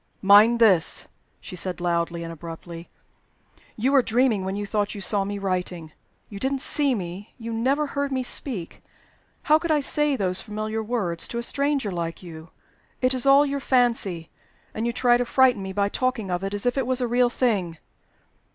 [0.23, 1.05] "Mind this!"
[1.39, 2.89] she said, loudly and abruptly,
[3.75, 5.91] "you were dreaming when you thought you saw me writing.
[6.27, 8.81] You didn't see me; you never heard me speak.
[9.43, 12.49] How could I say those familiar words to a stranger like you?
[12.99, 14.31] It's all your fancy
[14.73, 17.05] and you try to frighten me by talking of it as if it was a
[17.07, 17.77] real thing!"